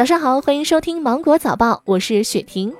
[0.00, 2.72] 早上好，欢迎收听芒果早报，我是雪婷。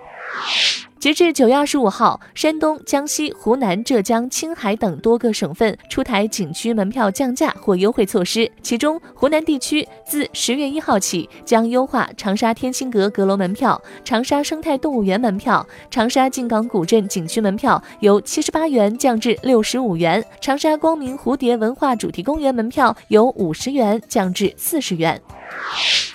[0.98, 8.50] 截至九月二十五号，山东、江西、湖南、浙江、青海等多个省份出台景区门票降价或优惠措施。
[8.62, 25.20] 其中，湖南地区自十月一号起将优化长沙天心阁阁楼门票、长沙生态动物园门票、长沙靖港古镇景区门票由七十八元降至六十五元；长沙光明蝴蝶文化主题公园门票由五十元降至四十元。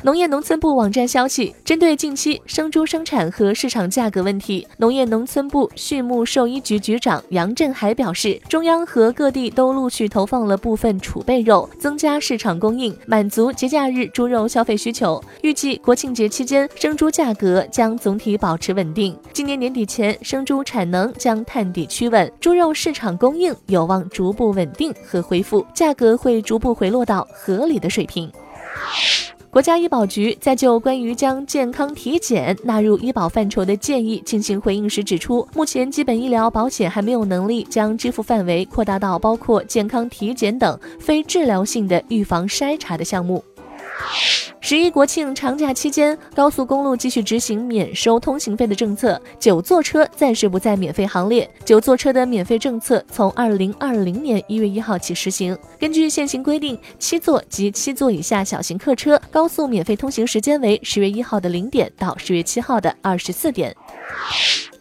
[0.04, 15.20] 农业农村部网站消息，针对近期生猪生产和市场价格问题，农业农村部畜牧兽医局局长杨振海表示，中央和各地都陆续投放了部分储备肉，增加市场供应，满足节假日猪肉消费需求。
[15.41, 19.17] 预计国庆节期间，生猪价格将总体保持稳定。
[19.34, 28.31] 今年年底前，生猪产能将探底趋稳，猪肉市场供应有望逐步稳定和恢复，价格会逐步回落到合理的水平。
[29.55, 43.41] 国家医保局在就关于将健康体检纳入医保范畴的建议进行回应时指出，目前基本医疗保险还没有能力将支付范围扩大到包括健康体检等非治疗性的预防筛查的项目。
[44.60, 51.48] 十一国庆长假期间，高速公路继续执行免收通行费的政策，九座车暂时不在免费行列。
[51.63, 55.55] 九座车的免费政策从二零二零年一月一号起实行。
[55.79, 63.76] 根据现行规定，七座及七座以下小型客车高速免费通行时间为十月一号的零点到十月七号的二十四点。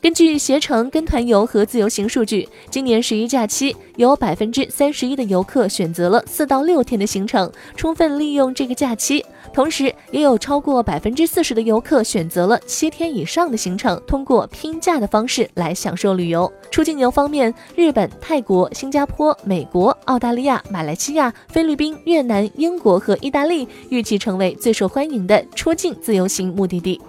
[0.05, 9.25] 根据携程跟团游和自由行数据，今年十一假期有百分之三十一的游客选择了四到六天的行程，充分利用这个假期。
[9.55, 16.53] 同时，也有超过百分之四十的游客选择了七天以上的行程，通过拼假的方式来享受旅游。
[16.71, 27.01] 出境游方面，日本、泰国、新加坡、美国、澳大利亚、马来西亚、菲律宾、越南、英国和意大利预计成为最受欢迎的出境自由行目的地。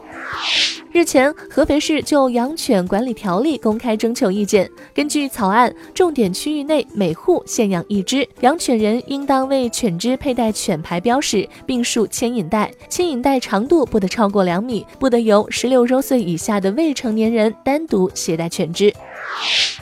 [0.92, 4.70] 日前，合肥市就养犬管理条例公开征求意见。
[4.94, 18.94] 根据草案，重点区域内每户限养一只养犬人，应当为犬只佩戴犬牌标识，并束牵引带，牵引带长度不得超过两米，不得由十六周岁以下的未成年人单独携带犬只。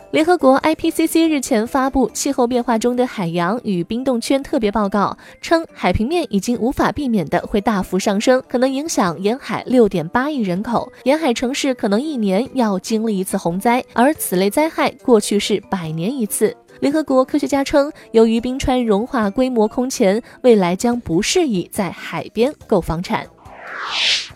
[0.09, 16.55] 联合国 IPCC 日前发布气候变化中的海洋与冰冻圈特别报告，称海平面已经无法避免的会大幅上升，可能影响沿海6.8亿人口，沿海城市可能一年要经历一次洪灾，而此类灾害过去是百年一次。
[16.79, 23.25] 联合国科学家称，由于冰川融化规模空前，未来将不适宜在海边购房产。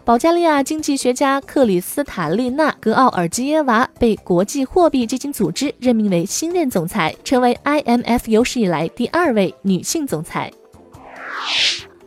[0.06, 10.50] 保加利亚经济学家克里斯塔利娜·格奥尔基耶娃被国际货币基金组织任命为新任总裁，成为 IMF 有史以来第二位女性总裁。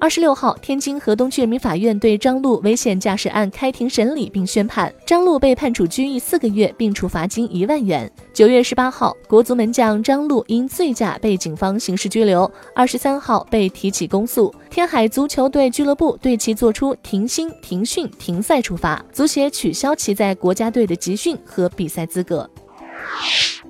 [0.00, 8.10] 二十六号，天津河东区人民法院对张璐危险驾驶案开庭审理并宣判，张璐被判处拘役四个月，并处罚金一万元。
[8.32, 14.52] 九月十八号，国足门将张璐因醉驾被警方刑事拘留，二十三号被提起公诉。
[14.70, 22.48] 天海足球队俱乐部对其作出停薪、停训、停赛处罚，足协取消其在国家队的集训和比赛资格。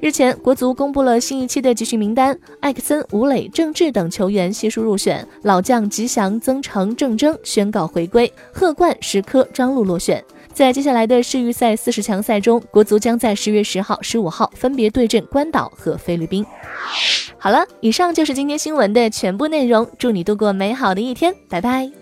[0.01, 10.25] 日前，国足公布了新一期的集训名单，艾克森、吴磊、郑智等球员悉数入选，老将吉祥、曾诚、郑铮宣告回归，贺冠、石科、张璐落选。
[10.55, 16.45] 在接下来的世预赛四十强赛中，国足将在十月十号、十五号分别对阵关岛和菲律宾。
[17.37, 22.00] 好了，以上就是今天新闻的全部内容，祝你度过美好的一天，拜拜。